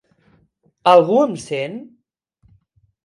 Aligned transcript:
Algú 0.93 1.19
em 1.25 1.37
sent? 1.45 1.77